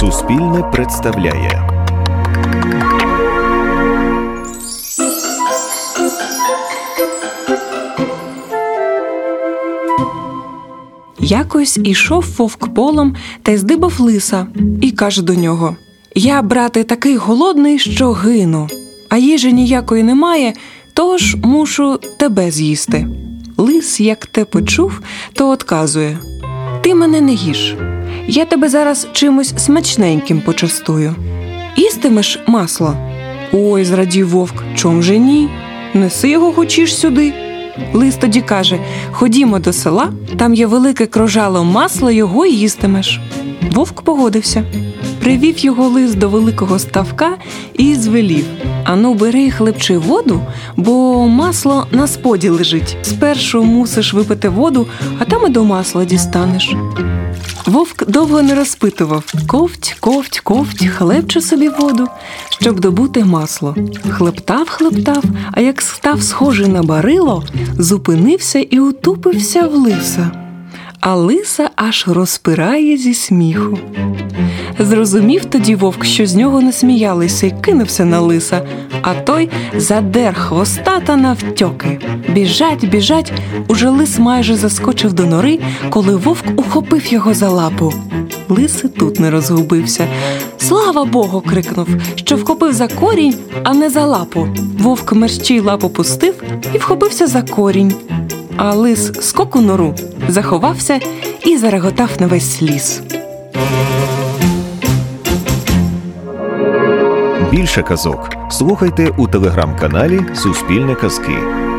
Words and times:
Суспільне 0.00 0.62
представляє. 0.72 1.68
Якось 11.18 11.78
ішов 11.84 12.24
вовк 12.38 12.74
полом 12.74 13.16
та 13.42 13.52
й 13.52 13.56
здибав 13.56 14.00
лиса 14.00 14.46
і 14.80 14.90
каже 14.90 15.22
до 15.22 15.34
нього: 15.34 15.76
Я, 16.14 16.42
брате, 16.42 16.84
такий 16.84 17.16
голодний, 17.16 17.78
що 17.78 18.12
гину, 18.12 18.68
а 19.08 19.18
їжі 19.18 19.52
ніякої 19.52 20.02
немає, 20.02 20.52
тож 20.94 21.36
мушу 21.44 21.98
тебе 22.18 22.50
з'їсти. 22.50 23.06
Лис, 23.56 24.00
як 24.00 24.26
те 24.26 24.44
почув, 24.44 25.00
то 25.32 25.48
отказує: 25.48 26.18
Ти 26.82 26.94
мене 26.94 27.20
не 27.20 27.32
їж. 27.32 27.76
Я 28.32 28.44
тебе 28.44 28.68
зараз 28.68 29.08
чимось 29.12 29.54
смачненьким 29.56 30.40
почастую. 30.40 31.14
Істимеш 31.76 32.38
масло? 32.46 32.96
Ой, 33.52 33.84
зрадів 33.84 34.28
вовк, 34.28 34.64
чом 34.76 35.02
же 35.02 35.18
ні? 35.18 35.48
Неси 35.94 36.28
його 36.28 36.52
хочеш 36.52 36.96
сюди. 36.96 37.32
Лис 37.92 38.16
тоді 38.16 38.40
каже: 38.40 38.78
Ходімо 39.10 39.58
до 39.58 39.72
села, 39.72 40.12
там 40.38 40.54
є 40.54 40.66
велике 40.66 41.06
крожало 41.06 41.64
масла, 41.64 42.12
його 42.12 42.46
їстимеш. 42.46 43.20
Вовк 43.72 44.02
погодився. 44.02 44.64
Привів 45.20 45.58
його 45.58 45.88
лис 45.88 46.14
до 46.14 46.28
великого 46.28 46.78
ставка 46.78 47.30
і 47.74 47.94
звелів: 47.94 48.44
Ану, 48.84 49.14
бери 49.14 49.42
і 49.42 49.50
хлебчи 49.50 49.98
воду, 49.98 50.40
бо 50.76 51.26
масло 51.28 51.86
на 51.90 52.06
споді 52.06 52.48
лежить. 52.48 52.96
Спершу 53.02 53.64
мусиш 53.64 54.14
випити 54.14 54.48
воду, 54.48 54.86
а 55.18 55.24
там 55.24 55.46
і 55.46 55.50
до 55.50 55.64
масла 55.64 56.04
дістанеш. 56.04 56.74
Вовк 57.66 58.10
довго 58.10 58.42
не 58.42 58.54
розпитував 58.54 59.34
ковть, 59.46 59.96
ковть, 60.00 60.40
ковть, 60.40 60.86
хлебче 60.86 61.40
собі 61.40 61.68
воду, 61.68 62.06
щоб 62.60 62.80
добути 62.80 63.24
масло. 63.24 63.76
Хлептав, 64.10 64.68
хлептав, 64.68 65.24
а 65.52 65.60
як 65.60 65.82
став 65.82 66.22
схожий 66.22 66.68
на 66.68 66.82
барило, 66.82 67.44
зупинився 67.78 68.58
і 68.58 68.78
утупився 68.78 69.68
в 69.68 69.74
лиса. 69.74 70.30
А 71.00 71.14
лиса 71.14 71.70
аж 71.76 72.04
розпирає 72.08 72.96
зі 72.96 73.14
сміху. 73.14 73.78
Зрозумів 74.80 75.44
тоді 75.44 75.74
вовк, 75.74 76.04
що 76.04 76.26
з 76.26 76.34
нього 76.34 76.60
не 76.60 76.72
сміялися, 76.72 77.46
і 77.46 77.50
кинувся 77.60 78.04
на 78.04 78.20
лиса, 78.20 78.62
а 79.02 79.14
той 79.14 79.50
задер 79.76 80.34
хвоста 80.34 81.00
та 81.00 81.16
навтьоки. 81.16 81.98
Біжать, 82.28 82.84
біжать, 82.88 83.32
уже 83.68 83.88
лис 83.88 84.18
майже 84.18 84.56
заскочив 84.56 85.12
до 85.12 85.26
нори, 85.26 85.58
коли 85.90 86.16
вовк 86.16 86.44
ухопив 86.56 87.12
його 87.12 87.34
за 87.34 87.48
лапу. 87.48 87.92
Лис 88.48 88.84
і 88.84 88.88
тут 88.88 89.20
не 89.20 89.30
розгубився. 89.30 90.06
Слава 90.58 91.04
Богу! 91.04 91.40
крикнув, 91.40 91.88
що 92.14 92.36
вхопив 92.36 92.72
за 92.72 92.88
корінь, 92.88 93.34
а 93.64 93.74
не 93.74 93.90
за 93.90 94.06
лапу. 94.06 94.48
Вовк 94.78 95.12
мерщій 95.12 95.60
лапу 95.60 95.88
пустив 95.88 96.42
і 96.74 96.78
вхопився 96.78 97.26
за 97.26 97.42
корінь. 97.42 97.94
А 98.56 98.74
лис 98.74 99.12
скоку 99.20 99.60
нору 99.60 99.94
заховався 100.28 101.00
і 101.44 101.56
зареготав 101.56 102.10
на 102.20 102.26
весь 102.26 102.62
ліс. 102.62 103.00
Більше 107.50 107.82
казок 107.82 108.30
слухайте 108.50 109.08
у 109.16 109.28
телеграм-каналі 109.28 110.20
Суспільне 110.34 110.94
Казки. 110.94 111.69